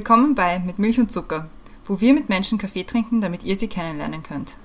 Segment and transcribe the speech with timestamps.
[0.00, 1.50] Willkommen bei Mit Milch und Zucker,
[1.84, 4.56] wo wir mit Menschen Kaffee trinken, damit ihr sie kennenlernen könnt.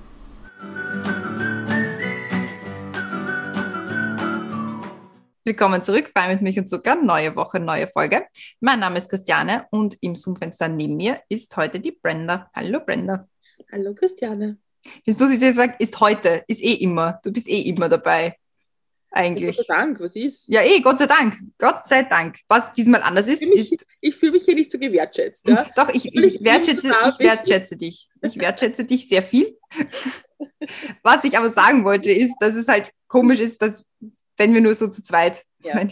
[5.44, 8.24] Willkommen zurück bei Mit Milch und Zucker, neue Woche, neue Folge.
[8.60, 12.50] Mein Name ist Christiane und im Zoom-Fenster neben mir ist heute die Brenda.
[12.56, 13.28] Hallo Brenda.
[13.70, 14.56] Hallo Christiane.
[15.04, 17.20] Jetzt muss ich dir sagen, ist heute, ist eh immer.
[17.22, 18.38] Du bist eh immer dabei.
[19.16, 19.56] Eigentlich.
[19.56, 20.48] Gott sei Dank, was ist?
[20.48, 21.38] Ja, eh, Gott sei Dank.
[21.58, 22.36] Gott sei Dank.
[22.48, 23.86] Was diesmal anders ist, Ich fühle mich, ist.
[24.00, 25.48] ich fühl mich hier nicht so gewertschätzt.
[25.48, 25.66] Ja?
[25.74, 28.10] Doch, ich, ich, wertschätze, ich wertschätze dich.
[28.20, 29.58] Ich wertschätze dich sehr viel.
[31.02, 33.86] Was ich aber sagen wollte, ist, dass es halt komisch ist, dass,
[34.36, 35.74] wenn wir nur so zu zweit, Ja.
[35.76, 35.90] Nein,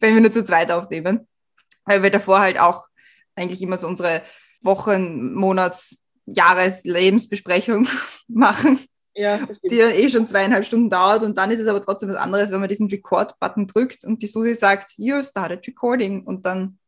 [0.00, 1.28] wenn wir nur zu zweit aufnehmen,
[1.84, 2.88] weil wir davor halt auch
[3.36, 4.22] eigentlich immer so unsere
[4.62, 7.86] Wochen-, Monats-, Jahres-, Lebensbesprechung
[8.28, 8.80] machen
[9.16, 12.16] Ja, die ja eh schon zweieinhalb Stunden dauert und dann ist es aber trotzdem was
[12.16, 16.78] anderes, wenn man diesen Record-Button drückt und die Susi sagt, you started recording und dann,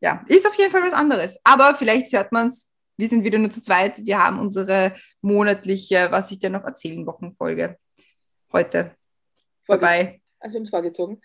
[0.00, 1.38] ja, ist auf jeden Fall was anderes.
[1.44, 6.08] Aber vielleicht hört man es, wir sind wieder nur zu zweit, wir haben unsere monatliche,
[6.10, 7.78] was ich dir noch erzählen, Wochenfolge
[8.52, 8.96] heute
[9.64, 10.20] vorbei.
[10.40, 11.20] Also wir haben es vorgezogen.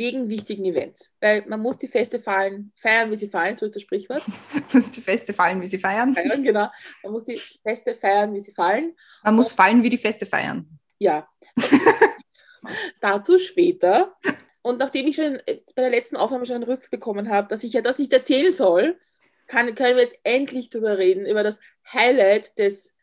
[0.00, 1.12] Wegen wichtigen Events.
[1.20, 4.22] Weil man muss die Feste fallen, feiern, wie sie fallen, so ist das Sprichwort.
[4.72, 6.14] Muss die Feste fallen, wie sie feiern.
[6.14, 6.68] Feiern, genau.
[7.02, 8.96] Man muss die Feste feiern, wie sie fallen.
[9.22, 10.78] Man muss fallen, wie die Feste feiern.
[10.98, 11.28] Ja.
[13.02, 14.16] Dazu später.
[14.62, 17.62] Und nachdem ich schon äh, bei der letzten Aufnahme schon einen Rüff bekommen habe, dass
[17.62, 18.98] ich ja das nicht erzählen soll,
[19.48, 21.60] kann, können wir jetzt endlich darüber reden, über das
[21.92, 22.96] Highlight des,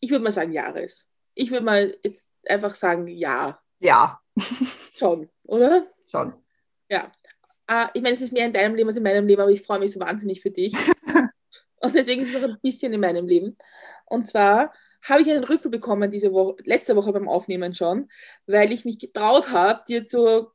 [0.00, 1.06] ich würde mal sagen, Jahres.
[1.34, 4.18] Ich würde mal jetzt einfach sagen, ja, Ja,
[4.96, 5.86] schon, oder?
[6.10, 6.34] Schon.
[6.90, 7.12] Ja.
[7.66, 9.62] Ah, ich meine, es ist mehr in deinem Leben als in meinem Leben, aber ich
[9.62, 10.74] freue mich so wahnsinnig für dich.
[11.80, 13.56] Und deswegen ist es auch ein bisschen in meinem Leben.
[14.06, 18.08] Und zwar habe ich einen Rüffel bekommen diese Woche, letzte Woche beim Aufnehmen schon,
[18.46, 20.54] weil ich mich getraut habe, dir zur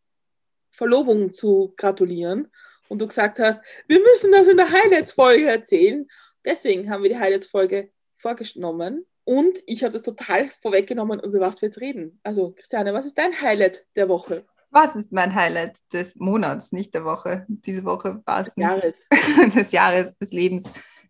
[0.70, 2.52] Verlobung zu gratulieren.
[2.90, 6.08] Und du gesagt hast, wir müssen das in der Highlights-Folge erzählen.
[6.46, 9.06] Deswegen haben wir die Highlights-Folge vorgenommen.
[9.24, 12.20] Und ich habe das total vorweggenommen, über was wir jetzt reden.
[12.24, 16.96] Also, Christiane, was ist dein Highlight der Woche, Was ist mein Highlight des Monats, nicht
[16.96, 17.46] der Woche?
[17.48, 18.68] Diese Woche war es des nicht.
[18.68, 19.08] Jahres?
[19.56, 20.64] des Jahres, des Lebens.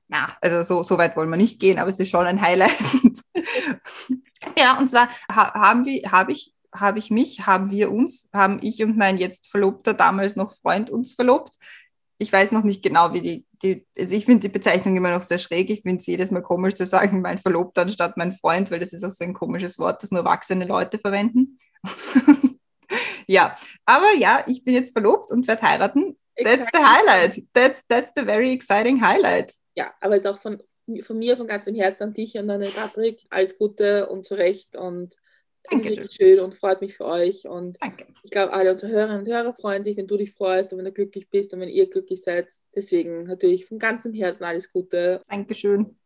[0.10, 2.76] Na, also so, so weit wollen wir nicht gehen, aber es ist schon ein Highlight.
[4.58, 8.60] ja, und zwar ha haben wir, habe ich, habe ich mich, haben wir uns, haben
[8.62, 11.54] ich und mein jetzt Verlobter, damals noch Freund uns verlobt.
[12.18, 15.22] Ich weiß noch nicht genau, wie die, die also ich finde die Bezeichnung immer noch
[15.22, 15.70] sehr schräg.
[15.70, 18.92] Ich finde es jedes Mal komisch zu sagen, mein Verlobter anstatt mein Freund, weil das
[18.92, 21.58] ist auch so ein komisches Wort, das nur erwachsene Leute verwenden.
[23.28, 26.18] ja, aber ja, ich bin jetzt verlobt und werde heiraten.
[26.36, 27.44] That's the highlight.
[27.54, 29.54] That's, that's the very exciting highlight.
[29.76, 30.62] Ja, aber jetzt auch von,
[31.02, 33.26] von mir, von ganzem Herzen an dich und an den Patrick.
[33.30, 35.16] Alles Gute und zurecht und
[35.72, 37.48] es ist schön und freut mich für euch.
[37.48, 38.08] Und Danke.
[38.24, 40.86] ich glaube, alle unsere Hörerinnen und Hörer freuen sich, wenn du dich freust und wenn
[40.86, 42.52] du glücklich bist und wenn ihr glücklich seid.
[42.76, 45.22] Deswegen natürlich von ganzem Herzen alles Gute.
[45.30, 45.98] Dankeschön.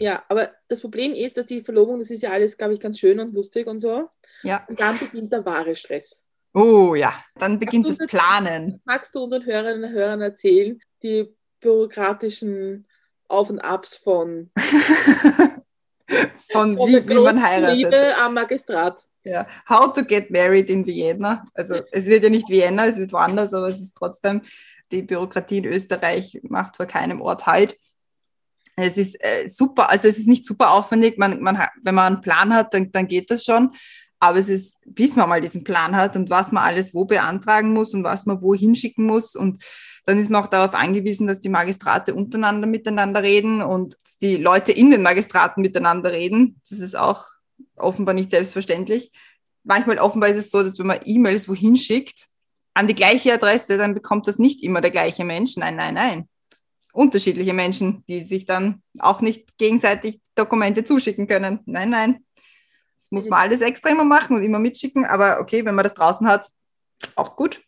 [0.00, 2.98] Ja, aber das Problem ist, dass die Verlobung, das ist ja alles, glaube ich, ganz
[2.98, 4.08] schön und lustig und so.
[4.42, 4.66] Ja.
[4.68, 6.23] Und dann beginnt der wahre Stress.
[6.54, 8.80] Oh ja, dann beginnt das Planen.
[8.84, 12.86] Magst du unseren Hörerinnen und Hörern erzählen, die bürokratischen
[13.28, 14.50] Auf und Abs von,
[16.52, 17.76] Von von wie, wie man heiratet.
[17.76, 19.08] Liebe am Magistrat?
[19.24, 19.46] Ja.
[19.68, 21.44] How to get married in Vienna.
[21.54, 24.42] Also es wird ja nicht Vienna, es wird woanders, aber es ist trotzdem,
[24.90, 27.78] die Bürokratie in Österreich macht vor keinem Ort halt.
[28.76, 31.16] Es ist äh, super, also es ist nicht super aufwendig.
[31.16, 33.74] Man, man, wenn man einen Plan hat, dann, dann geht das schon.
[34.24, 37.72] Aber es ist, bis man mal diesen Plan hat und was man alles wo beantragen
[37.72, 39.36] muss und was man wo hinschicken muss.
[39.36, 39.62] Und
[40.06, 44.72] dann ist man auch darauf angewiesen, dass die Magistrate untereinander miteinander reden und die Leute
[44.72, 46.60] in den Magistraten miteinander reden.
[46.70, 47.26] Das ist auch
[47.76, 49.12] offenbar nicht selbstverständlich.
[49.62, 52.28] Manchmal offenbar ist es so, dass wenn man E-Mails wohin schickt,
[52.74, 55.56] an die gleiche Adresse, dann bekommt das nicht immer der gleiche Mensch.
[55.56, 56.28] Nein, nein, nein.
[56.92, 61.60] Unterschiedliche Menschen, die sich dann auch nicht gegenseitig Dokumente zuschicken können.
[61.66, 62.23] Nein, nein.
[63.04, 65.04] Das muss man alles extra immer machen und immer mitschicken.
[65.04, 66.48] Aber okay, wenn man das draußen hat,
[67.16, 67.62] auch gut.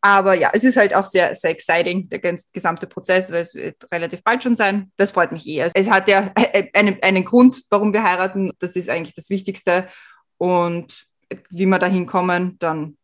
[0.00, 3.54] Aber ja, es ist halt auch sehr, sehr exciting, der ganz, gesamte Prozess, weil es
[3.54, 4.92] wird relativ bald schon sein.
[4.96, 5.70] Das freut mich eher.
[5.74, 6.32] Es hat ja
[6.74, 8.50] einen, einen Grund, warum wir heiraten.
[8.58, 9.88] Das ist eigentlich das Wichtigste.
[10.38, 11.06] Und
[11.50, 12.96] wie wir da hinkommen, dann,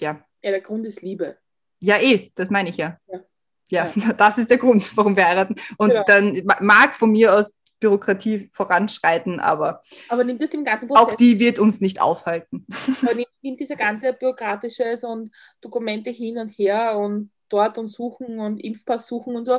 [0.00, 0.24] ja.
[0.42, 1.36] Ja, der Grund ist Liebe.
[1.78, 2.98] Ja, eh, das meine ich ja.
[3.06, 3.20] Ja.
[3.68, 5.54] Ja, das ist der Grund, warum wir heiraten.
[5.78, 6.04] Und Genau.
[6.04, 11.04] dann ma- mag von mir aus Bürokratie voranschreiten, aber Aber nimmt das dem ganzen Prozess,
[11.04, 12.66] auch die wird uns nicht aufhalten.
[13.02, 15.30] aber nimmt, nimmt dieser ganze bürokratisches und
[15.60, 19.58] Dokumente hin und her und dort und suchen und Impfpass suchen und so,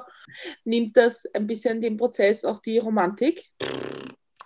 [0.63, 3.51] nimmt das ein bisschen dem Prozess auch die Romantik?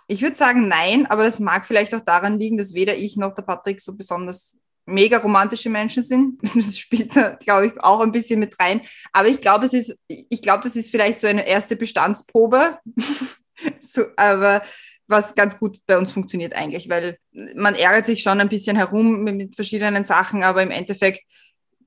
[0.08, 3.34] Ich würde sagen nein, aber das mag vielleicht auch daran liegen, dass weder ich noch
[3.34, 6.40] der Patrick so besonders mega romantische Menschen sind.
[6.54, 8.82] Das spielt da, glaube ich, auch ein bisschen mit rein.
[9.12, 12.78] Aber ich glaube, es ist, ich glaube, das ist vielleicht so eine erste Bestandsprobe.
[13.80, 14.62] so, aber
[15.08, 17.18] was ganz gut bei uns funktioniert eigentlich, weil
[17.54, 21.22] man ärgert sich schon ein bisschen herum mit, mit verschiedenen Sachen, aber im Endeffekt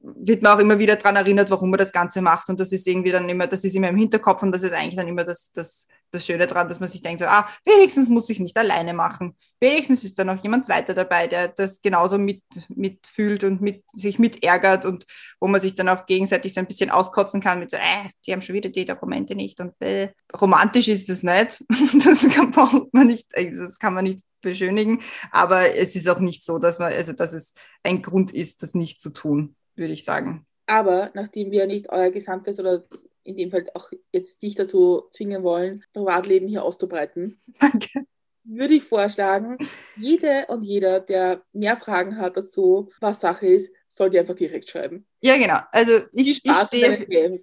[0.01, 2.49] wird man auch immer wieder daran erinnert, warum man das Ganze macht.
[2.49, 4.95] Und das ist irgendwie dann immer, das ist immer im Hinterkopf und das ist eigentlich
[4.95, 8.29] dann immer das, das, das Schöne daran, dass man sich denkt, so, ah, wenigstens muss
[8.29, 9.35] ich nicht alleine machen.
[9.59, 14.19] Wenigstens ist da noch jemand zweiter dabei, der das genauso mit, mitfühlt und mit, sich
[14.19, 15.05] mitärgert und
[15.41, 18.31] wo man sich dann auch gegenseitig so ein bisschen auskotzen kann mit so, äh, die
[18.31, 21.65] haben schon wieder die Dokumente nicht und äh, romantisch ist das nicht.
[22.05, 22.51] das kann
[22.93, 26.93] man nicht, das kann man nicht beschönigen, aber es ist auch nicht so, dass man,
[26.93, 27.53] also dass es
[27.83, 30.45] ein Grund ist, das nicht zu tun würde ich sagen.
[30.67, 32.83] Aber nachdem wir nicht euer gesamtes oder
[33.23, 38.05] in dem Fall auch jetzt dich dazu zwingen wollen, Privatleben hier auszubreiten, Danke.
[38.43, 39.57] würde ich vorschlagen,
[39.97, 45.05] jede und jeder, der mehr Fragen hat dazu, was Sache ist, sollte einfach direkt schreiben.
[45.21, 45.57] Ja, genau.
[45.71, 46.97] Also ich, ich stehe.
[46.97, 47.35] Für,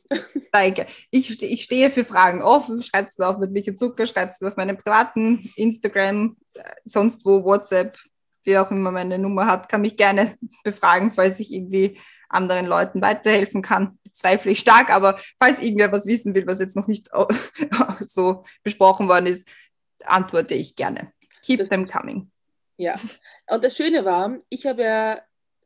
[0.53, 0.87] danke.
[1.11, 2.83] Ich, ich stehe für Fragen offen.
[2.83, 6.63] Schreibt es mir auch mit Michael Zucker, schreibt es mir auf meinem privaten Instagram, äh,
[6.85, 7.99] sonst wo, WhatsApp,
[8.45, 13.01] wie auch immer meine Nummer hat, kann mich gerne befragen, falls ich irgendwie anderen Leuten
[13.03, 17.11] weiterhelfen kann, bezweifle ich stark, aber falls irgendwer was wissen will, was jetzt noch nicht
[18.07, 19.49] so besprochen worden ist,
[20.05, 21.13] antworte ich gerne.
[21.43, 22.31] Keep das them coming.
[22.77, 22.97] Ja,
[23.49, 25.21] und das Schöne war, ich habe ja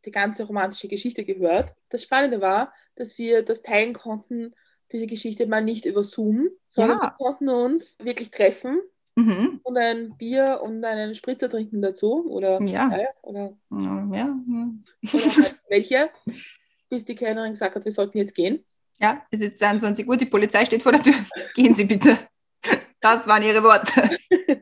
[0.05, 1.75] die ganze romantische Geschichte gehört.
[1.89, 4.55] Das Spannende war, dass wir das teilen konnten,
[4.93, 7.05] diese Geschichte mal nicht über Zoom, sondern ja.
[7.05, 8.81] wir konnten uns wirklich treffen
[9.15, 9.61] mhm.
[9.63, 12.27] und ein Bier und einen Spritzer trinken dazu.
[12.29, 12.91] Oder, ja.
[13.23, 14.09] Oder, ja.
[14.13, 14.37] ja.
[14.51, 14.73] oder
[15.13, 16.11] halt welche,
[16.91, 18.65] bis die Kellnerin gesagt hat, wir sollten jetzt gehen.
[19.01, 21.15] Ja, es ist 22 Uhr, die Polizei steht vor der Tür.
[21.55, 22.19] Gehen Sie bitte.
[23.01, 24.19] Das waren ihre Worte.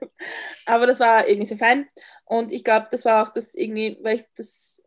[0.66, 1.88] Aber das war irgendwie sehr fein.
[2.24, 4.80] Und ich glaube, das war auch das irgendwie, weil ich das,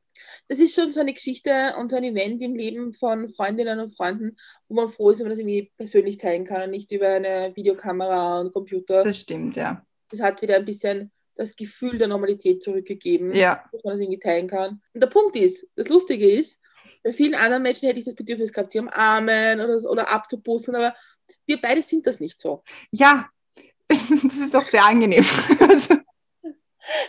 [0.47, 3.93] das ist schon so eine Geschichte und so ein Event im Leben von Freundinnen und
[3.93, 4.37] Freunden,
[4.69, 7.51] wo man froh ist, wenn man das irgendwie persönlich teilen kann und nicht über eine
[7.53, 9.03] Videokamera und Computer.
[9.03, 9.85] Das stimmt, ja.
[10.09, 13.63] Das hat wieder ein bisschen das Gefühl der Normalität zurückgegeben, ja.
[13.71, 14.81] dass man das irgendwie teilen kann.
[14.93, 16.60] Und der Punkt ist, das Lustige ist,
[17.03, 20.95] bei vielen anderen Menschen hätte ich das Bedürfnis gehabt, sie umarmen oder, oder abzupusteln, aber
[21.45, 22.63] wir beide sind das nicht so.
[22.91, 23.29] Ja,
[23.87, 25.25] das ist auch sehr angenehm.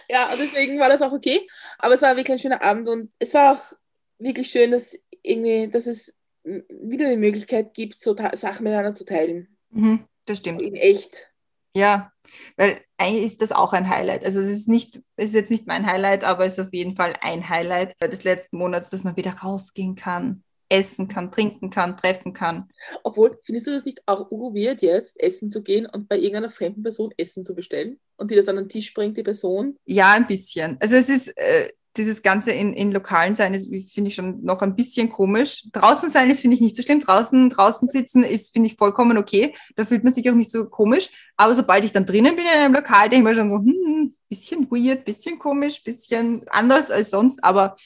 [0.08, 1.46] ja, und deswegen war das auch okay.
[1.78, 3.72] Aber es war wirklich ein schöner Abend und es war auch
[4.18, 9.56] wirklich schön, dass irgendwie, dass es wieder die Möglichkeit gibt, so Sachen miteinander zu teilen.
[9.70, 10.62] Mhm, das stimmt.
[10.62, 11.30] In echt.
[11.74, 12.12] Ja,
[12.56, 14.24] weil eigentlich ist das auch ein Highlight.
[14.24, 16.96] Also es ist nicht, es ist jetzt nicht mein Highlight, aber es ist auf jeden
[16.96, 21.96] Fall ein Highlight des letzten Monats, dass man wieder rausgehen kann, essen kann, trinken kann,
[21.96, 22.68] treffen kann.
[23.02, 26.82] Obwohl, findest du das nicht auch weird jetzt, essen zu gehen und bei irgendeiner fremden
[26.82, 29.76] Person Essen zu bestellen und die das an den Tisch bringt, die Person?
[29.84, 30.78] Ja, ein bisschen.
[30.80, 34.62] Also es ist, äh, dieses Ganze in, in Lokalen sein ist, finde ich schon noch
[34.62, 35.64] ein bisschen komisch.
[35.72, 37.00] Draußen sein ist, finde ich, nicht so schlimm.
[37.00, 39.54] Draußen, draußen sitzen ist, finde ich, vollkommen okay.
[39.76, 41.10] Da fühlt man sich auch nicht so komisch.
[41.36, 44.14] Aber sobald ich dann drinnen bin in einem Lokal, denke ich mir schon so, hm,
[44.28, 47.44] bisschen weird, bisschen komisch, bisschen anders als sonst.
[47.44, 47.76] Aber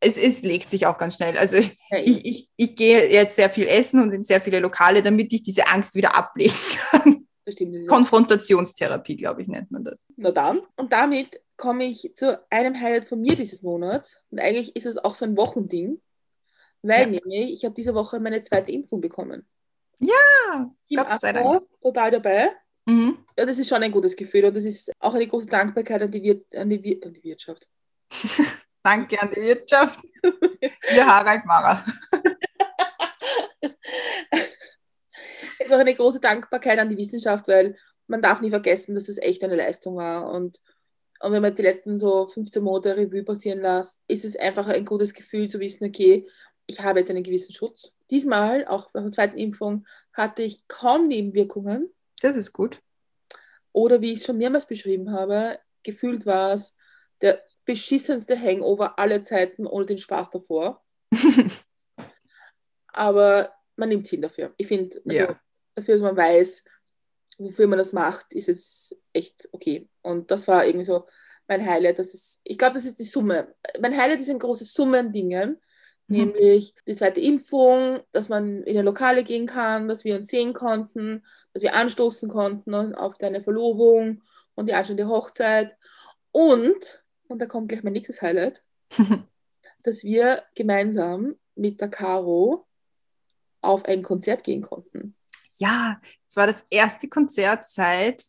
[0.00, 1.36] es, es legt sich auch ganz schnell.
[1.36, 5.02] Also ich, ich, ich, ich gehe jetzt sehr viel essen und in sehr viele Lokale,
[5.02, 6.54] damit ich diese Angst wieder ablegen
[6.90, 7.26] kann.
[7.88, 10.06] Konfrontationstherapie, glaube ich, nennt man das.
[10.16, 10.60] Na dann.
[10.76, 14.20] Und damit komme ich zu einem Highlight von mir dieses Monats.
[14.30, 16.00] Und eigentlich ist es auch so ein Wochending,
[16.82, 17.20] weil ja.
[17.20, 19.46] nämlich ich habe diese Woche meine zweite Impfung bekommen.
[19.98, 21.62] Ja, Gott sei Dank.
[21.80, 22.50] total dabei.
[22.86, 23.18] Mhm.
[23.38, 26.10] Ja, das ist schon ein gutes Gefühl und das ist auch eine große Dankbarkeit an
[26.10, 27.68] die, Wir an die, Wir an die Wirtschaft.
[28.82, 30.00] Danke an die Wirtschaft.
[30.92, 31.84] Ihr Harald Mara.
[35.64, 37.76] ist auch eine große Dankbarkeit an die Wissenschaft, weil
[38.06, 40.60] man darf nie vergessen, dass es echt eine Leistung war und
[41.22, 44.66] und wenn man jetzt die letzten so 15 Monate Revue passieren lässt, ist es einfach
[44.66, 46.26] ein gutes Gefühl zu wissen, okay,
[46.66, 47.92] ich habe jetzt einen gewissen Schutz.
[48.10, 51.90] Diesmal, auch bei der zweiten Impfung, hatte ich kaum Nebenwirkungen.
[52.20, 52.82] Das ist gut.
[53.70, 56.76] Oder wie ich es schon mehrmals beschrieben habe, gefühlt war es
[57.20, 60.82] der beschissenste Hangover aller Zeiten ohne den Spaß davor.
[62.88, 64.52] Aber man nimmt es hin dafür.
[64.56, 65.40] Ich finde, also, ja.
[65.74, 66.64] Dafür, dass man weiß,
[67.38, 69.88] wofür man das macht, ist es echt okay.
[70.02, 71.06] Und das war irgendwie so
[71.48, 71.98] mein Highlight.
[71.98, 73.54] Das ist, ich glaube, das ist die Summe.
[73.80, 75.60] Mein Highlight ist eine große Summe an Dingen,
[76.06, 76.16] mhm.
[76.16, 80.52] nämlich die zweite Impfung, dass man in eine Lokale gehen kann, dass wir uns sehen
[80.52, 84.22] konnten, dass wir anstoßen konnten auf deine Verlobung
[84.54, 85.76] und die anstehende Hochzeit.
[86.30, 88.62] Und, und da kommt gleich mein nächstes Highlight,
[89.82, 92.66] dass wir gemeinsam mit der Caro
[93.60, 95.14] auf ein Konzert gehen konnten
[95.58, 98.24] ja, es war das erste Konzert seit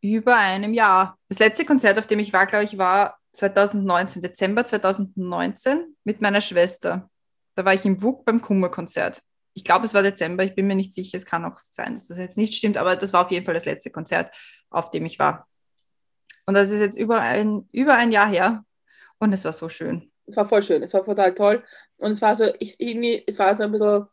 [0.00, 1.18] über einem Jahr.
[1.28, 6.40] Das letzte Konzert, auf dem ich war, glaube ich, war 2019, Dezember 2019 mit meiner
[6.40, 7.08] Schwester.
[7.54, 9.22] Da war ich im WUK beim Kummerkonzert.
[9.54, 12.08] Ich glaube, es war Dezember, ich bin mir nicht sicher, es kann auch sein, dass
[12.08, 14.34] das jetzt nicht stimmt, aber das war auf jeden Fall das letzte Konzert,
[14.70, 15.46] auf dem ich war.
[16.46, 18.64] Und das ist jetzt über ein, über ein Jahr her
[19.18, 20.10] und es war so schön.
[20.26, 21.62] Es war voll schön, es war total toll.
[21.98, 24.06] Und es war so, ich irgendwie, es war so ein bisschen,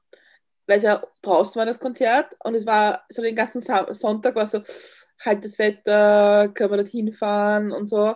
[0.70, 4.46] weil es ja draußen war das Konzert und es war so den ganzen Sonntag war
[4.46, 4.62] so,
[5.26, 8.16] halt das Wetter, können wir dorthin fahren und so.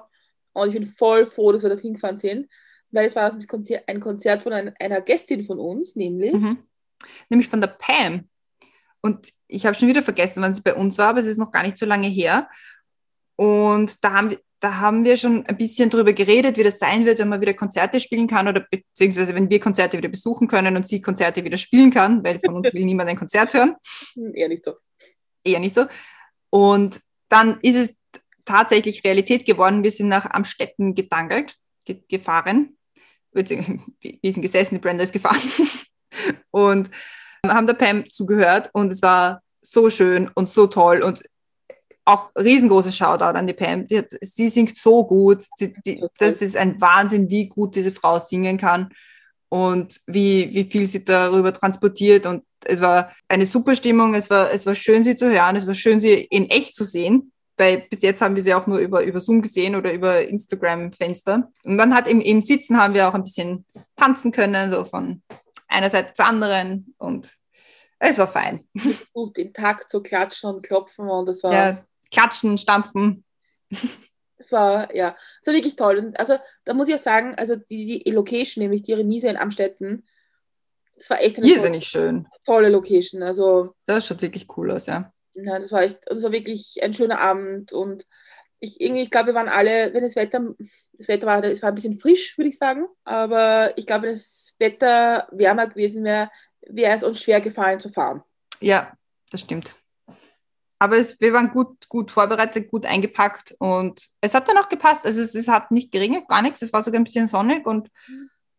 [0.54, 2.48] Und ich bin voll froh, dass wir dorthin gefahren sind,
[2.92, 6.34] weil es war ein Konzert von einer Gästin von uns, nämlich.
[6.34, 6.60] Mhm.
[7.28, 8.30] Nämlich von der Pam.
[9.02, 11.52] Und ich habe schon wieder vergessen, wann sie bei uns war, aber es ist noch
[11.52, 12.48] gar nicht so lange her.
[13.36, 17.06] Und da haben wir, da haben wir schon ein bisschen drüber geredet, wie das sein
[17.06, 20.78] wird, wenn man wieder Konzerte spielen kann oder beziehungsweise wenn wir Konzerte wieder besuchen können
[20.78, 23.76] und sie Konzerte wieder spielen kann, weil von uns will niemand ein Konzert hören.
[24.34, 24.76] Eher nicht so.
[25.44, 25.86] Eher nicht so.
[26.50, 27.98] Und dann ist es
[28.46, 29.84] tatsächlich Realität geworden.
[29.84, 32.78] Wir sind nach Amstetten gedangelt, ge gefahren.
[33.34, 33.82] Wir sind
[34.42, 35.42] gesessen, die Brenda ist gefahren.
[36.52, 36.90] und
[37.46, 41.22] haben der Pam zugehört und es war so schön und so toll und
[42.06, 43.88] auch riesengroßes Shoutout an die Pam.
[43.88, 45.46] Die, sie singt so gut.
[45.60, 48.94] Die, die, das ist ein Wahnsinn, wie gut diese Frau singen kann
[49.50, 52.26] und wie, wie viel sie darüber transportiert.
[52.26, 54.16] Und es war eine super Stimmung.
[54.16, 55.56] Es war, es war schön, sie zu hören.
[55.56, 57.32] Es war schön, sie in echt zu sehen.
[57.56, 61.52] Weil bis jetzt haben wir sie auch nur über, über Zoom gesehen oder über Instagram-Fenster.
[61.64, 63.64] Und dann hat im, im Sitzen haben wir auch ein bisschen
[63.96, 65.22] tanzen können, so von
[65.68, 66.96] einer Seite zur anderen.
[66.98, 67.38] Und
[68.00, 68.68] es war fein.
[69.14, 71.54] Gut, im Takt zu klatschen und klopfen und das war.
[71.54, 73.26] Ja, klatschen, stampfen.
[74.38, 75.98] Es war, ja, es war wirklich toll.
[75.98, 79.38] Und also da muss ich auch sagen, also die, die Location, nämlich die Remise in
[79.38, 80.06] Amstetten,
[80.96, 82.28] das war echt eine Irrsinnig tolle, schön.
[82.46, 83.24] tolle Location.
[83.24, 85.12] Also, das schaut wirklich cool aus, ja.
[85.36, 88.06] Ja, das war echt, das war wirklich ein schöner Abend und
[88.60, 90.42] ich, irgendwie, ich glaube, wir waren alle, wenn das Wetter,
[90.94, 94.14] das Wetter war, es war ein bisschen frisch, würde ich sagen, aber ich glaube, wenn
[94.14, 96.30] das Wetter wärmer gewesen wäre,
[96.62, 98.24] wäre es uns schwer gefallen zu fahren.
[98.62, 98.94] Ja,
[99.32, 99.76] das stimmt.
[100.84, 105.06] Aber es, wir waren gut, gut vorbereitet, gut eingepackt und es hat dann auch gepasst.
[105.06, 106.62] Also es, es hat nicht geregnet, gar nichts.
[106.62, 107.88] Es war sogar ein bisschen sonnig und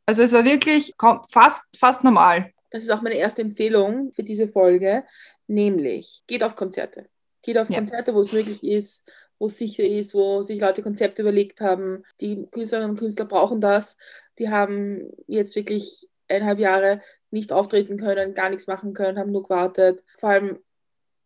[0.06, 0.94] also es war wirklich
[1.28, 2.50] fast, fast normal.
[2.70, 5.04] Das ist auch meine erste Empfehlung für diese Folge,
[5.48, 7.10] nämlich geht auf Konzerte.
[7.42, 7.76] Geht auf ja.
[7.76, 9.06] Konzerte, wo es möglich ist,
[9.38, 12.04] wo es sicher ist, wo sich Leute Konzepte überlegt haben.
[12.22, 13.98] Die Künstlerinnen und Künstler brauchen das.
[14.38, 19.42] Die haben jetzt wirklich eineinhalb Jahre nicht auftreten können, gar nichts machen können, haben nur
[19.42, 20.02] gewartet.
[20.16, 20.58] Vor allem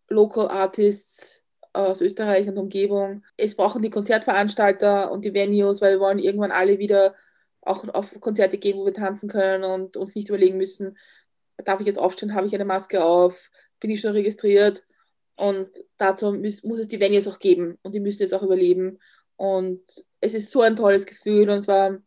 [0.08, 3.24] Local Artists aus Österreich und Umgebung.
[3.36, 7.14] Es brauchen die Konzertveranstalter und die Venues, weil wir wollen irgendwann alle wieder
[7.60, 10.96] auch auf Konzerte gehen, wo wir tanzen können und uns nicht überlegen müssen,
[11.64, 13.50] darf ich jetzt aufstehen, habe ich eine Maske auf,
[13.80, 14.86] bin ich schon registriert.
[15.36, 18.98] Und dazu muss, muss es die Venues auch geben und die müssen jetzt auch überleben.
[19.36, 19.82] Und
[20.20, 21.98] es ist so ein tolles Gefühl und es war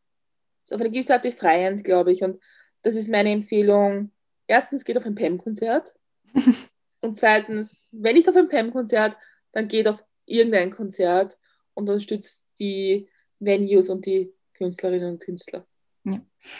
[0.69, 2.23] auf eine gewisse Art befreiend, glaube ich.
[2.23, 2.41] Und
[2.81, 4.11] das ist meine Empfehlung.
[4.47, 5.93] Erstens geht auf ein PEM-Konzert.
[7.01, 9.17] Und zweitens, wenn nicht auf ein PEM-Konzert,
[9.51, 11.37] dann geht auf irgendein Konzert
[11.73, 15.65] und unterstützt die Venues und die Künstlerinnen und Künstler.
[16.03, 16.19] Ja.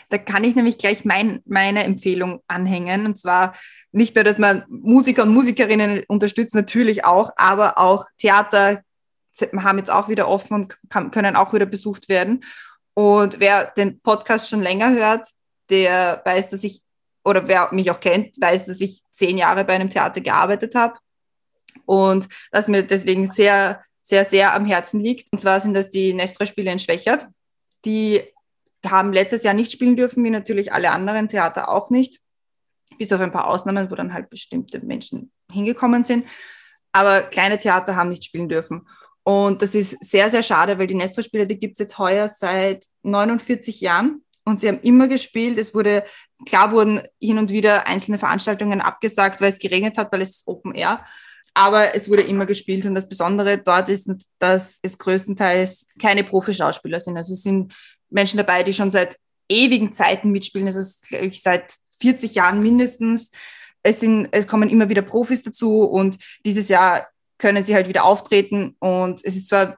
[0.10, 3.06] Da kann ich nämlich gleich mein, meine Empfehlung anhängen.
[3.06, 3.56] Und zwar
[3.92, 8.84] nicht nur, dass man Musiker und Musikerinnen unterstützt, natürlich auch, aber auch Theater
[9.58, 12.44] haben jetzt auch wieder offen und kann, können auch wieder besucht werden.
[12.94, 15.28] Und wer den Podcast schon länger hört,
[15.70, 16.82] der weiß, dass ich
[17.24, 20.96] oder wer mich auch kennt, weiß, dass ich zehn Jahre bei einem Theater gearbeitet habe
[21.86, 25.32] und das mir deswegen sehr, sehr, sehr am Herzen liegt.
[25.32, 27.28] Und zwar sind das die Nestra-Spiele in Schwächert.
[27.86, 28.22] Die
[28.86, 32.22] haben letztes Jahr nicht spielen dürfen, wie natürlich alle anderen Theater auch nicht,
[32.98, 36.26] bis auf ein paar Ausnahmen, wo dann halt bestimmte Menschen hingekommen sind.
[36.92, 38.88] Aber kleine Theater haben nicht spielen dürfen.
[39.24, 42.86] Und das ist sehr, sehr schade, weil die Nestra-Spiele, die gibt es jetzt heuer seit
[43.04, 45.58] 49 Jahren und sie haben immer gespielt.
[45.58, 46.04] Es wurde,
[46.46, 50.48] klar wurden hin und wieder einzelne Veranstaltungen abgesagt, weil es geregnet hat, weil es ist
[50.48, 51.06] Open Air.
[51.54, 57.00] Aber es wurde immer gespielt und das Besondere dort ist, dass es größtenteils keine Profi-Schauspieler
[57.00, 57.18] sind.
[57.18, 57.74] Also es sind
[58.10, 59.18] Menschen dabei, die schon seit
[59.50, 60.80] ewigen Zeiten mitspielen, also
[61.12, 63.32] ich seit 40 Jahren mindestens.
[63.84, 67.08] Es, sind, es kommen immer wieder Profis dazu und dieses Jahr
[67.38, 69.78] können sie halt wieder auftreten und es ist zwar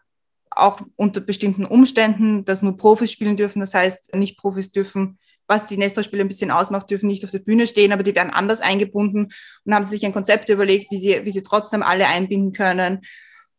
[0.55, 3.59] auch unter bestimmten Umständen, dass nur Profis spielen dürfen.
[3.59, 5.17] Das heißt, nicht Profis dürfen,
[5.47, 8.31] was die Nestor-Spiele ein bisschen ausmacht, dürfen nicht auf der Bühne stehen, aber die werden
[8.31, 9.31] anders eingebunden
[9.65, 13.01] und haben sich ein Konzept überlegt, wie sie, wie sie trotzdem alle einbinden können.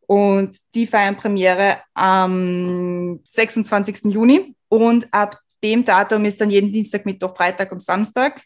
[0.06, 4.12] Und die feiern Premiere am 26.
[4.12, 4.54] Juni.
[4.68, 8.42] Und ab dem Datum ist dann jeden Dienstag, Mittwoch, Freitag und Samstag.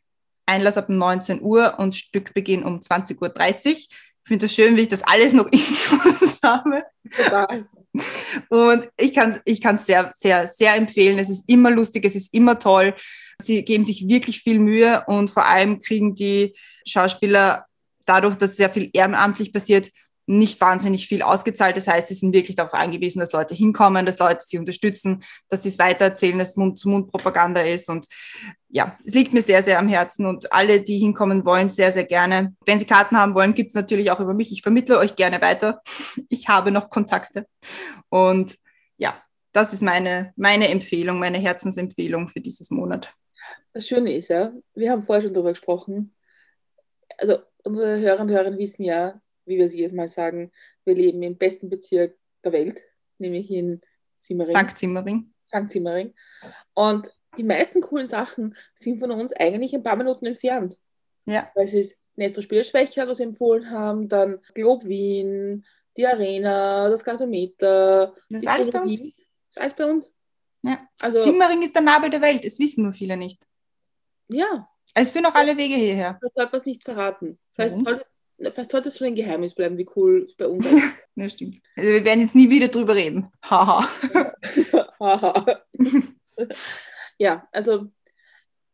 [0.46, 3.76] Einlass ab 19 Uhr und Stückbeginn um 20.30 Uhr.
[4.28, 6.84] Ich finde das schön, wie ich das alles noch Infos habe.
[7.16, 7.66] Total.
[8.50, 11.18] Und ich kann es ich kann's sehr, sehr, sehr empfehlen.
[11.18, 12.94] Es ist immer lustig, es ist immer toll.
[13.40, 16.54] Sie geben sich wirklich viel Mühe und vor allem kriegen die
[16.86, 17.64] Schauspieler
[18.04, 19.90] dadurch, dass sehr viel ehrenamtlich passiert,
[20.28, 21.76] nicht wahnsinnig viel ausgezahlt.
[21.76, 25.62] Das heißt, sie sind wirklich darauf angewiesen, dass Leute hinkommen, dass Leute sie unterstützen, dass
[25.62, 27.88] sie es weitererzählen, dass Mund-zu-Mund-Propaganda ist.
[27.88, 28.06] Und
[28.68, 32.04] ja, es liegt mir sehr, sehr am Herzen und alle, die hinkommen wollen, sehr, sehr
[32.04, 32.54] gerne.
[32.66, 34.52] Wenn Sie Karten haben wollen, gibt es natürlich auch über mich.
[34.52, 35.82] Ich vermittle euch gerne weiter.
[36.30, 37.46] Ich habe noch Kontakte.
[38.10, 38.58] Und
[38.98, 43.14] ja, das ist meine, meine Empfehlung, meine Herzensempfehlung für dieses Monat.
[43.72, 46.14] Das Schöne ist ja, wir haben vorher schon darüber gesprochen.
[47.16, 50.52] Also unsere Hörer und Hörerinnen wissen ja, wie wir es jedes Mal sagen,
[50.84, 52.84] wir leben im besten Bezirk der Welt,
[53.18, 53.80] nämlich in
[54.18, 54.56] Simmering.
[54.56, 54.78] St.
[54.78, 55.34] Simmering.
[55.46, 55.70] St.
[55.70, 56.14] Simmering.
[56.74, 60.78] Und die meisten coolen Sachen sind von uns eigentlich ein paar Minuten entfernt.
[61.24, 61.50] Ja.
[61.54, 65.64] Weil es ist Nestro Spielschwächer, was wir empfohlen haben, dann Globe Wien,
[65.96, 68.14] die Arena, das Gasometer.
[68.28, 68.98] Das ist alles bei uns.
[68.98, 70.10] Das ist alles bei uns.
[70.62, 70.88] Ja.
[71.00, 73.46] Also, Simmering ist der Nabel der Welt, das wissen nur viele nicht.
[74.28, 74.68] Ja.
[74.94, 76.18] Es führen auch alle Wege hierher.
[76.20, 77.38] Das sollte man es nicht verraten.
[77.54, 78.06] Das heißt, sollte
[78.54, 80.82] Fast sollte es schon ein Geheimnis bleiben, wie cool es bei uns ist.
[81.16, 81.60] ja, stimmt.
[81.76, 83.32] Also wir werden jetzt nie wieder drüber reden.
[83.42, 83.88] Haha.
[85.00, 85.62] Haha.
[87.18, 87.86] ja, also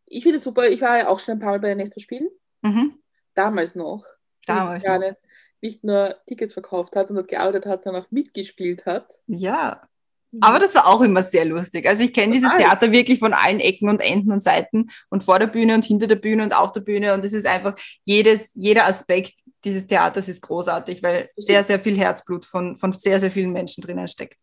[0.07, 0.69] ich finde es super.
[0.69, 2.29] Ich war ja auch schon ein paar Mal bei den Nestor Spielen.
[2.63, 2.99] Mhm.
[3.35, 4.05] Damals noch.
[4.47, 4.85] Damals.
[4.85, 5.17] Gerne
[5.63, 9.19] nicht nur Tickets verkauft hat und dort gearbeitet hat, sondern auch mitgespielt hat.
[9.27, 9.89] Ja,
[10.41, 11.87] aber das war auch immer sehr lustig.
[11.87, 15.39] Also ich kenne dieses Theater wirklich von allen Ecken und Enden und Seiten und vor
[15.39, 17.15] der Bühne und hinter der Bühne und auf der Bühne.
[17.15, 21.97] Und es ist einfach jedes, jeder Aspekt dieses Theaters ist großartig, weil sehr, sehr viel
[21.97, 24.39] Herzblut von, von sehr, sehr vielen Menschen drinnen steckt.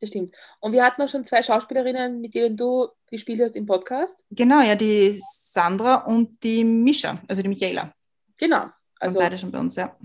[0.00, 0.34] Das stimmt.
[0.60, 4.24] Und wir hatten auch schon zwei Schauspielerinnen, mit denen du gespielt hast im Podcast.
[4.30, 7.92] Genau, ja, die Sandra und die Mischa, also die Michaela.
[8.38, 8.66] Genau.
[8.98, 9.96] Also beide schon bei uns, ja.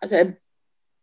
[0.00, 0.38] Also ein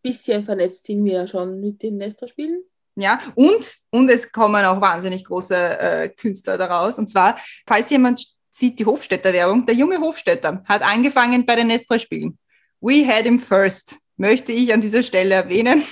[0.01, 2.63] bisschen vernetzt sind wir ja schon mit den Nestor-Spielen.
[2.95, 6.99] Ja, und, und es kommen auch wahnsinnig große äh, Künstler daraus.
[6.99, 12.37] Und zwar, falls jemand sieht die Hofstädter-Werbung, der junge Hofstädter hat angefangen bei den Nestor-Spielen.
[12.81, 15.83] We had him first, möchte ich an dieser Stelle erwähnen.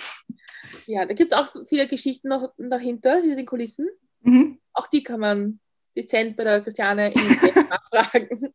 [0.86, 3.90] Ja, da gibt es auch viele Geschichten noch dahinter, hinter den Kulissen.
[4.22, 4.60] Mhm.
[4.74, 5.60] Auch die kann man
[5.96, 7.14] dezent bei der Christiane
[7.94, 8.54] nachfragen.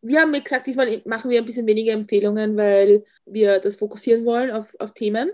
[0.00, 4.50] Wir haben gesagt, diesmal machen wir ein bisschen weniger Empfehlungen, weil wir das fokussieren wollen
[4.50, 5.30] auf, auf Themen.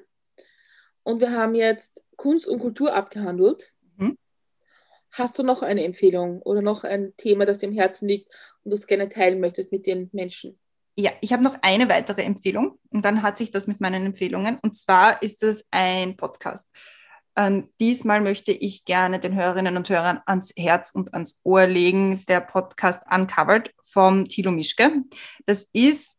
[1.02, 3.72] Und wir haben jetzt Kunst und Kultur abgehandelt.
[3.96, 4.18] Mhm.
[5.12, 8.30] Hast du noch eine Empfehlung oder noch ein Thema, das dir im Herzen liegt
[8.64, 10.58] und das gerne teilen möchtest mit den Menschen?
[10.96, 14.58] Ja, ich habe noch eine weitere Empfehlung und dann hat sich das mit meinen Empfehlungen.
[14.60, 16.68] Und zwar ist es ein Podcast.
[17.36, 22.24] Ähm, diesmal möchte ich gerne den Hörerinnen und Hörern ans Herz und ans Ohr legen,
[22.26, 25.04] der Podcast Uncovered vom Thilo Mischke.
[25.46, 26.18] Das ist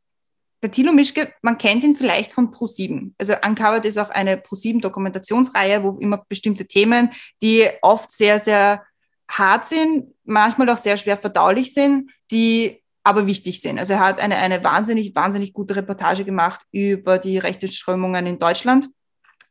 [0.62, 3.14] der Thilo Mischke, man kennt ihn vielleicht von Pro7.
[3.18, 8.84] Also Uncovered ist auch eine Pro7-Dokumentationsreihe, wo immer bestimmte Themen, die oft sehr, sehr
[9.30, 13.80] hart sind, manchmal auch sehr schwer verdaulich sind, die aber wichtig sind.
[13.80, 18.40] Also er hat eine, eine wahnsinnig, wahnsinnig gute Reportage gemacht über die rechten Strömungen in
[18.40, 18.90] Deutschland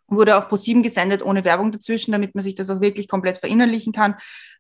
[0.09, 3.93] wurde auf ProSieben gesendet, ohne Werbung dazwischen, damit man sich das auch wirklich komplett verinnerlichen
[3.93, 4.17] kann.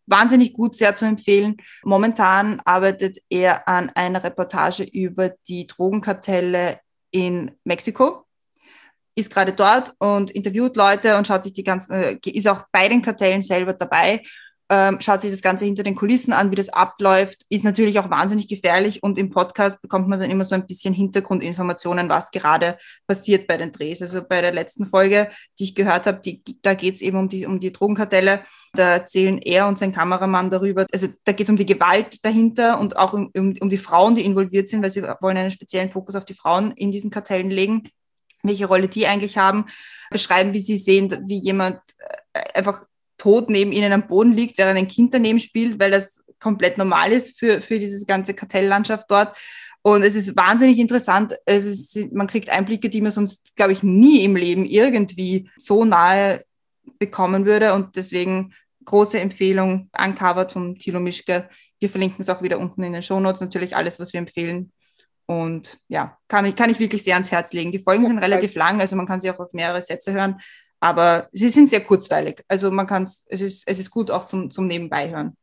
[0.07, 1.57] Wahnsinnig gut, sehr zu empfehlen.
[1.83, 6.81] Momentan arbeitet er an einer Reportage über die Drogenkartelle
[7.11, 8.25] in Mexiko,
[9.15, 12.89] ist gerade dort und interviewt Leute und schaut sich die ganzen, äh, ist auch bei
[12.89, 14.23] den Kartellen selber dabei
[14.71, 18.11] ähm, schaut sich das Ganze hinter den Kulissen an, wie das abläuft, ist natürlich auch
[18.11, 22.77] wahnsinnig gefährlich und im Podcast bekommt man dann immer so ein bisschen Hintergrundinformationen, was gerade
[23.07, 24.03] passiert bei den Drehs.
[24.03, 27.29] Also bei der letzten Folge, die ich gehört habe, die, da geht es eben um
[27.29, 28.43] die, um die Drogenkartelle.
[28.75, 30.87] Da erzählen er und sein Kameramann darüber.
[30.93, 34.15] Also da geht es um die Gewalt dahinter und auch um, um, um die Frauen,
[34.15, 37.51] die involviert sind, weil sie wollen einen speziellen Fokus auf die Frauen in diesen Kartellen
[37.51, 37.85] legen
[38.45, 39.67] welche Rolle die eigentlich haben,
[40.11, 41.81] beschreiben, wie sie sehen, wie jemand
[42.33, 42.85] äh, einfach
[43.19, 47.13] tot neben ihnen am Boden liegt, während ein Kind daneben spielt, weil das komplett normal
[47.13, 49.37] ist für, für dieses ganze Kartelllandschaft dort.
[49.83, 51.37] Und es ist wahnsinnig interessant.
[51.45, 55.85] Es ist, man kriegt Einblicke, die man sonst, glaube ich, nie im Leben irgendwie so
[55.85, 56.45] nahe
[56.99, 57.75] bekommen würde.
[57.75, 58.55] Und deswegen
[58.85, 61.49] große Empfehlung, Uncovered von Thilo Mischke.
[61.79, 64.73] Wir verlinken es auch wieder unten in den Shownotes, natürlich alles, was wir empfehlen.
[65.27, 67.71] Und ja, kann ich, kann ich wirklich sehr ans Herz legen.
[67.71, 70.41] Die Folgen sind relativ lang, also man kann sie auch auf mehrere Sätze hören.
[70.81, 72.45] Aber sie sind sehr kurzweilig.
[72.49, 75.37] Also man kann es, ist, es ist gut auch zum, zum Nebenbei hören.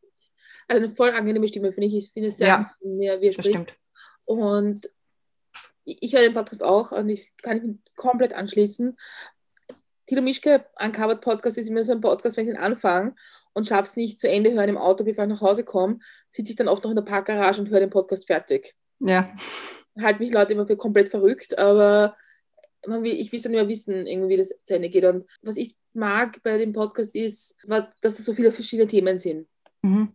[0.67, 1.95] Also eine voll angenehme Stimme, finde ich.
[1.95, 3.49] Ich finde es sehr ja, mehr, wie er spricht.
[3.49, 3.73] Stimmt.
[4.25, 4.89] Und
[5.83, 8.97] ich höre den Podcast auch und ich kann mich komplett anschließen.
[10.07, 13.15] Tilo Mischke, Uncovered Podcast, ist immer so ein Podcast, wenn ich den anfange
[13.53, 15.99] und schaffe es nicht zu Ende hören im Auto, bevor ich nach Hause komme,
[16.31, 18.75] sitze ich dann oft noch in der Parkgarage und höre den Podcast fertig.
[18.99, 19.33] Ja.
[19.99, 22.15] Halt mich Leute immer für komplett verrückt, aber
[22.87, 25.05] man will, ich will dann nur wissen, irgendwie, wie das zu Ende geht.
[25.05, 29.17] Und was ich mag bei dem Podcast ist, was, dass es so viele verschiedene Themen
[29.17, 29.47] sind.
[29.81, 30.09] Mhm.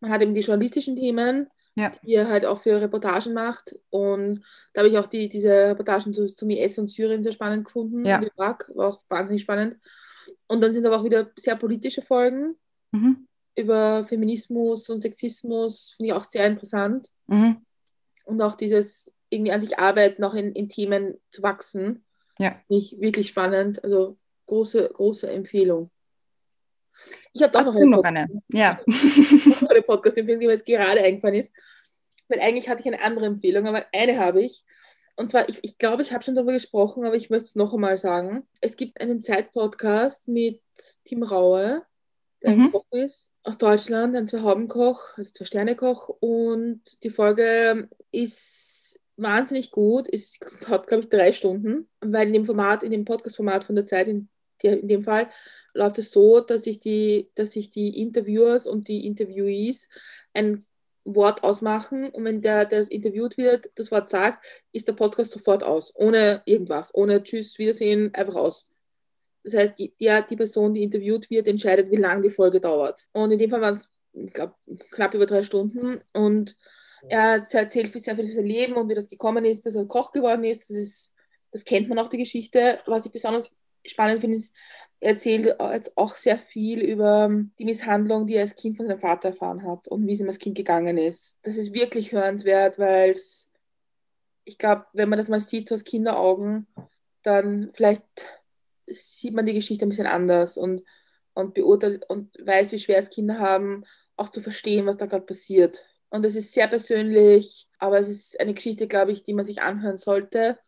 [0.00, 1.92] Man hat eben die journalistischen Themen, Ja.
[2.04, 3.74] die er halt auch für Reportagen macht.
[3.90, 7.64] Und da habe ich auch die, diese Reportagen zu, zum IS und Syrien sehr spannend
[7.66, 8.04] gefunden.
[8.04, 8.20] Ja.
[8.22, 9.76] Irak war auch wahnsinnig spannend.
[10.46, 12.56] Und dann sind es aber auch wieder sehr politische Folgen
[12.92, 13.28] Mhm.
[13.56, 17.08] über Feminismus und Sexismus, finde ich auch sehr interessant.
[17.28, 17.64] Mhm.
[18.24, 22.04] Und auch dieses irgendwie an sich arbeiten, auch in, in Themen zu wachsen.
[22.38, 22.60] Ja.
[22.66, 23.82] Finde ich wirklich spannend.
[23.84, 24.16] Also
[24.46, 25.90] große, große Empfehlung.
[27.32, 28.28] Ich habe doch noch eine noch Pod- eine?
[28.52, 28.80] Ja.
[29.68, 31.54] eine Podcast-Empfehlung, die mir jetzt gerade eingefallen ist.
[32.28, 34.64] Weil eigentlich hatte ich eine andere Empfehlung, aber eine habe ich.
[35.16, 37.74] Und zwar, ich, ich glaube, ich habe schon darüber gesprochen, aber ich möchte es noch
[37.74, 38.46] einmal sagen.
[38.60, 40.60] Es gibt einen Zeit-Podcast mit
[41.04, 41.82] Tim Raue,
[42.42, 42.62] der Mhm.
[42.64, 46.08] ein Koch ist, aus Deutschland, ein Zwei-Hauben-Koch, also Zwei-Sterne-Koch.
[46.20, 48.89] Und die Folge ist
[49.20, 50.08] wahnsinnig gut.
[50.10, 53.86] Es hat, glaube ich, drei Stunden, weil in dem Format, in dem Podcast-Format von der
[53.86, 54.28] Zeit, in,
[54.62, 55.28] in dem Fall,
[55.74, 59.88] läuft es so, dass sich die, dass sich die Interviewers und die Interviewees
[60.34, 60.64] ein
[61.04, 65.64] Wort ausmachen und wenn der, der interviewt wird, das Wort sagt, ist der Podcast sofort
[65.64, 68.68] aus, ohne irgendwas, ohne Tschüss, Wiedersehen, einfach aus.
[69.42, 73.08] Das heißt, die, ja, die Person, die interviewt wird, entscheidet, wie lange die Folge dauert.
[73.12, 74.54] Und in dem Fall waren es, ich glaube,
[74.90, 76.56] knapp über drei Stunden und
[77.08, 80.12] er erzählt sehr viel für sein Leben und wie das gekommen ist, dass er Koch
[80.12, 80.68] geworden ist.
[80.70, 81.14] Das, ist,
[81.50, 82.80] das kennt man auch, die Geschichte.
[82.86, 83.50] Was ich besonders
[83.84, 84.54] spannend finde, ist,
[85.00, 89.00] er erzählt jetzt auch sehr viel über die Misshandlung, die er als Kind von seinem
[89.00, 91.38] Vater erfahren hat und wie es ihm als Kind gegangen ist.
[91.42, 93.50] Das ist wirklich hörenswert, weil es,
[94.44, 96.66] ich glaube, wenn man das mal sieht, so aus Kinderaugen,
[97.22, 98.02] dann vielleicht
[98.86, 100.82] sieht man die Geschichte ein bisschen anders und,
[101.32, 103.84] und beurteilt und weiß, wie schwer es Kinder haben,
[104.16, 105.86] auch zu verstehen, was da gerade passiert.
[106.10, 109.62] Und es ist sehr persönlich, aber es ist eine Geschichte, glaube ich, die man sich
[109.62, 110.58] anhören sollte,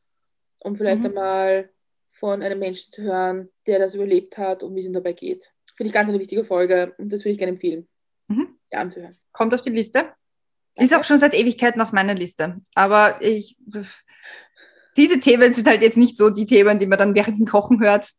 [0.61, 1.07] um vielleicht Mhm.
[1.09, 1.71] einmal
[2.11, 5.53] von einem Menschen zu hören, der das überlebt hat und wie es ihm dabei geht.
[5.77, 7.89] Finde ich ganz eine wichtige Folge und das würde ich gerne empfehlen,
[8.29, 8.57] Mhm.
[8.71, 9.19] anzuhören.
[9.33, 10.13] Kommt auf die Liste.
[10.77, 12.61] Ist auch schon seit Ewigkeiten auf meiner Liste.
[12.75, 13.57] Aber ich,
[14.97, 17.81] diese Themen sind halt jetzt nicht so die Themen, die man dann während dem Kochen
[17.81, 18.13] hört.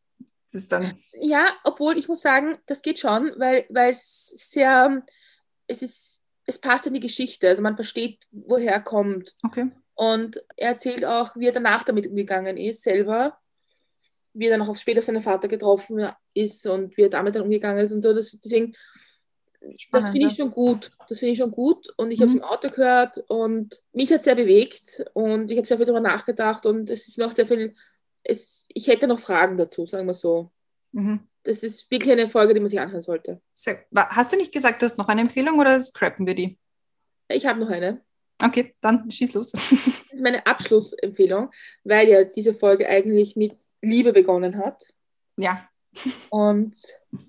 [0.52, 5.04] Das ist dann, Ja, obwohl ich muss sagen, das geht schon, weil, weil es sehr,
[5.68, 6.13] es ist,
[6.46, 7.48] es passt in die Geschichte.
[7.48, 9.36] Also man versteht, woher er kommt.
[9.44, 9.72] okay.
[9.96, 13.38] Und er erzählt auch, wie er danach damit umgegangen ist, selber.
[14.34, 17.44] Wie er dann auch später auf seinen Vater getroffen ist und wie er damit dann
[17.44, 18.12] umgegangen ist und so.
[18.12, 18.74] Das, deswegen,
[19.62, 20.92] das Spannend, finde ich schon gut.
[21.08, 21.94] Das finde ich schon gut.
[21.98, 22.40] Und ich habe es Mhm.
[22.40, 26.66] im Auto gehört und mich hat sehr bewegt und ich habe sehr viel darüber nachgedacht
[26.66, 27.76] und es ist noch sehr viel,
[28.24, 30.52] es, ich hätte noch Fragen dazu, sagen wir so.
[30.92, 31.28] Mhm.
[31.44, 33.42] Das ist wirklich eine Folge, die man sich anhören sollte.
[33.96, 36.58] Hast du nicht gesagt, du hast noch eine Empfehlung oder scrappen wir die?
[37.28, 38.02] Ich habe noch eine.
[38.42, 39.52] Okay, dann schieß los.
[40.14, 41.50] Das ist meine Abschlussempfehlung,
[41.84, 44.84] weil ja diese Folge eigentlich mit Liebe begonnen hat.
[45.38, 45.68] ja.
[46.30, 46.76] und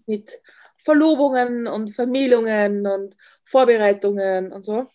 [0.06, 0.40] mit
[0.76, 4.88] Verlobungen und Vermählungen und Vorbereitungen und so.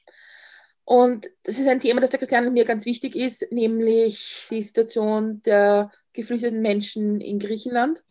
[0.86, 4.64] Und das ist ein Thema, das der Christiane und mir ganz wichtig ist, nämlich die
[4.64, 8.04] Situation der geflüchteten Menschen in Griechenland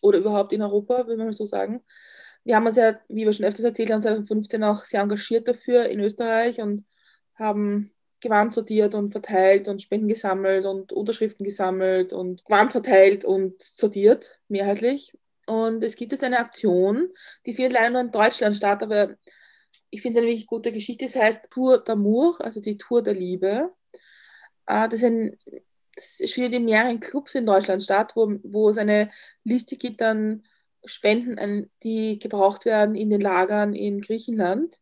[0.00, 1.82] oder überhaupt in Europa, will man so sagen.
[2.44, 5.86] Wir haben uns ja, wie wir schon öfters erzählt haben, 2015 auch sehr engagiert dafür
[5.86, 6.84] in Österreich und
[7.34, 13.62] haben Gewand sortiert und verteilt und Spenden gesammelt und Unterschriften gesammelt und Gewand verteilt und
[13.62, 15.12] sortiert, mehrheitlich.
[15.46, 17.08] Und es gibt jetzt eine Aktion,
[17.46, 19.16] die findet leider nur in Deutschland statt, aber
[19.90, 21.06] ich finde es eine wirklich gute Geschichte.
[21.06, 23.72] Es heißt Tour d'Amour, also die Tour der Liebe.
[24.66, 25.36] Äh, Das, ist ein,
[26.00, 29.10] findet in mehreren Clubs in Deutschland statt, wo, wo es eine
[29.44, 30.44] Liste gibt an
[30.84, 34.80] Spenden, an- die gebraucht werden in den Lagern in Griechenland.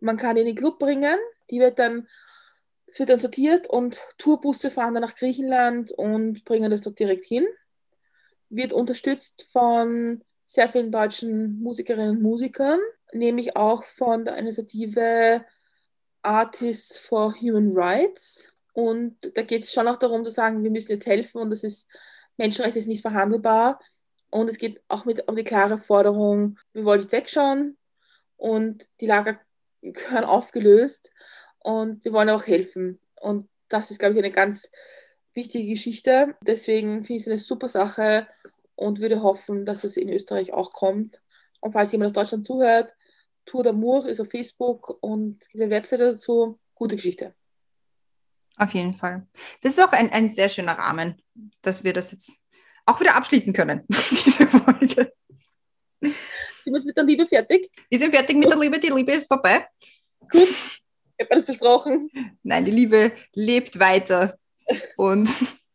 [0.00, 1.16] Man kann in den Club bringen,
[1.50, 2.06] die wird dann,
[2.86, 7.24] es wird dann sortiert und Tourbusse fahren dann nach Griechenland und bringen das dort direkt
[7.24, 7.46] hin.
[8.48, 12.78] Wird unterstützt von sehr vielen deutschen Musikerinnen und Musikern,
[13.12, 15.44] nämlich auch von der Initiative
[16.22, 18.46] Artists for Human Rights.
[18.76, 21.64] Und da geht es schon auch darum zu sagen, wir müssen jetzt helfen und das
[21.64, 21.88] ist,
[22.36, 23.80] Menschenrechte ist nicht verhandelbar.
[24.28, 27.78] Und es geht auch mit, um die klare Forderung, wir wollen nicht wegschauen
[28.36, 29.40] und die Lager
[29.80, 31.10] gehören aufgelöst
[31.60, 33.00] und wir wollen auch helfen.
[33.18, 34.70] Und das ist, glaube ich, eine ganz
[35.32, 36.34] wichtige Geschichte.
[36.42, 38.26] Deswegen finde ich es eine super Sache
[38.74, 41.22] und würde hoffen, dass es in Österreich auch kommt.
[41.60, 42.94] Und falls jemand aus Deutschland zuhört,
[43.46, 46.58] Tour d'Amour ist auf Facebook und gibt eine Webseite dazu.
[46.74, 47.34] Gute Geschichte.
[48.56, 49.26] Auf jeden Fall.
[49.60, 51.20] Das ist auch ein, ein sehr schöner Rahmen,
[51.62, 52.42] dass wir das jetzt
[52.86, 55.12] auch wieder abschließen können, diese Folge.
[56.00, 57.70] Sind wir mit der Liebe fertig?
[57.88, 59.66] Wir sind fertig mit der Liebe, die Liebe ist vorbei.
[60.30, 60.48] Gut.
[61.18, 62.10] Ich habe alles besprochen.
[62.42, 64.38] Nein, die Liebe lebt weiter.
[64.96, 65.28] Und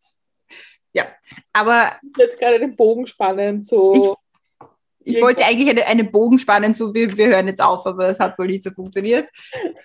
[0.94, 1.08] Ja,
[1.54, 1.92] aber.
[2.18, 4.18] Jetzt gerade den Bogen spannen, so.
[5.04, 8.10] Ich, ich wollte eigentlich eine, einen Bogen spannen, so wir, wir hören jetzt auf, aber
[8.10, 9.28] es hat wohl nicht so funktioniert.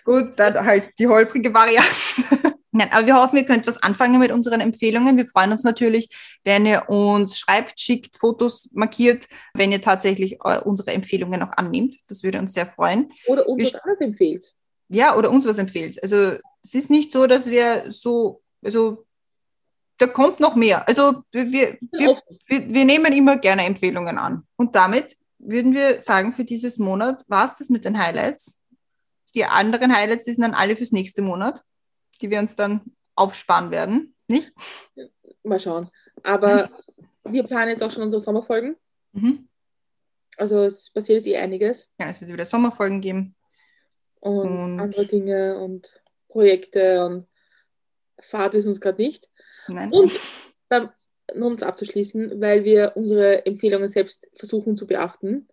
[0.04, 2.35] Gut, dann halt die holprige Variante.
[2.76, 5.16] Nein, aber wir hoffen, ihr könnt was anfangen mit unseren Empfehlungen.
[5.16, 6.10] Wir freuen uns natürlich,
[6.44, 11.96] wenn ihr uns schreibt, schickt, Fotos markiert, wenn ihr tatsächlich äh, unsere Empfehlungen auch annimmt.
[12.10, 13.10] Das würde uns sehr freuen.
[13.28, 14.54] Oder uns Wir was anderes empfehlt.
[14.90, 16.02] Ja, oder uns was empfehlt.
[16.02, 19.06] Also es ist nicht so, dass wir so, also
[19.96, 20.86] da kommt noch mehr.
[20.86, 24.46] Also wir, wir, wir, wir, wir nehmen immer gerne Empfehlungen an.
[24.56, 28.62] Und damit würden wir sagen, für dieses Monat war es das mit den Highlights.
[29.34, 31.62] Die anderen Highlights, die sind dann alle fürs nächste Monat,
[32.18, 32.80] die wir uns dann
[33.14, 34.52] aufsparen werden, nicht?
[35.42, 35.90] Mal schauen.
[36.22, 36.68] Aber
[37.24, 38.76] wir planen jetzt auch schon unsere Sommerfolgen.
[39.12, 39.48] Mhm.
[40.36, 41.90] Also es passiert jetzt eh einiges.
[41.98, 43.34] Ja, es wird wieder Sommerfolgen geben.
[44.20, 47.26] Und, Und- andere Dinge und Projekte und
[48.20, 49.30] Fahrt ist uns gerade nicht.
[49.68, 49.92] Nein.
[49.92, 50.12] Und
[50.68, 50.90] dann,
[51.34, 55.48] um es abzuschließen, weil wir unsere Empfehlungen selbst versuchen zu beachten,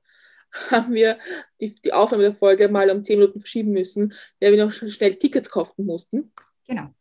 [0.72, 1.18] haben wir
[1.62, 4.90] die, die Aufnahme der Folge mal um 10 Minuten verschieben müssen, weil wir noch sch-
[4.90, 6.32] schnell Tickets kaufen mussten.
[6.68, 6.94] Genau.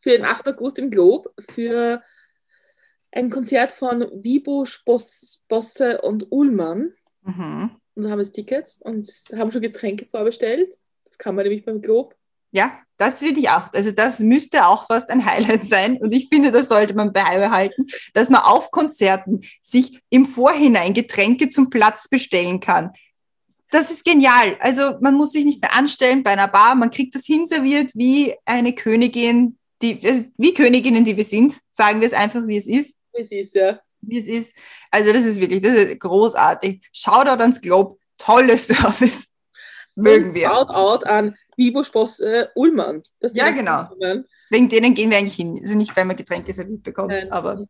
[0.00, 0.48] Für den 8.
[0.48, 2.02] August im Globe, für
[3.12, 6.92] ein Konzert von Wibusch, Boss, Bosse und Ullmann.
[7.22, 7.76] Mhm.
[7.94, 9.06] Und da haben wir jetzt Tickets und
[9.36, 10.70] haben schon Getränke vorbestellt.
[11.04, 12.16] Das kann man nämlich beim Globe.
[12.52, 13.72] Ja, das finde ich auch.
[13.72, 15.96] Also das müsste auch fast ein Highlight sein.
[15.98, 21.48] Und ich finde, das sollte man beibehalten, dass man auf Konzerten sich im Vorhinein Getränke
[21.48, 22.92] zum Platz bestellen kann.
[23.72, 24.56] Das ist genial.
[24.60, 26.74] Also man muss sich nicht mehr anstellen bei einer Bar.
[26.74, 31.54] Man kriegt das hinserviert wie eine Königin, die, also wie Königinnen, die wir sind.
[31.70, 32.96] Sagen wir es einfach, wie es ist.
[33.14, 33.80] Wie es ist, ja.
[34.02, 34.54] Wie es ist.
[34.90, 36.86] Also das ist wirklich, das ist großartig.
[36.92, 37.96] Shoutout ans Globe.
[38.18, 39.28] Tolles Service.
[39.96, 40.52] Mögen wir.
[40.54, 43.02] Out, out an Wibusch, Bosse, Ullmann.
[43.20, 43.86] dass die Ja, genau.
[43.86, 44.26] kommen.
[44.50, 45.58] Wegen denen gehen wir eigentlich hin.
[45.60, 47.32] Also nicht, weil man Getränke serviert bekommt, Nein.
[47.32, 47.66] aber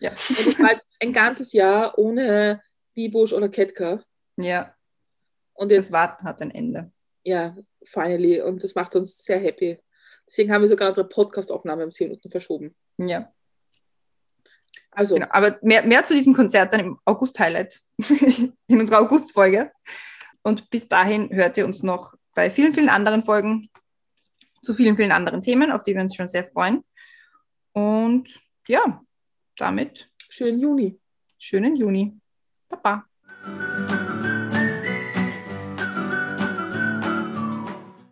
[0.00, 0.10] ja.
[0.10, 2.60] Und ein ganzes Jahr ohne
[2.94, 4.02] Wibusch oder Ketka.
[4.36, 4.74] Ja,
[5.58, 6.92] Und das jetzt, Warten hat ein Ende.
[7.24, 8.40] ja, finally.
[8.40, 9.78] Und das macht uns sehr happy.
[10.26, 12.74] Deswegen haben wir sogar unsere Podcast-Aufnahme um 10 Minuten verschoben.
[12.98, 13.32] Ja,
[14.90, 15.26] Also, genau.
[15.30, 17.82] Aber mehr, mehr zu diesem Konzert dann im August-Highlight
[18.66, 19.72] in unserer August-Folge.
[20.42, 23.68] Und bis dahin hört ihr uns noch bei vielen, vielen anderen Folgen
[24.62, 26.84] zu vielen, vielen anderen Themen, auf die wir uns schon sehr freuen.
[27.72, 29.02] Und ja,
[29.56, 31.00] damit schönen Juni.
[31.38, 32.18] schönen Juni.
[32.68, 33.07] Baba.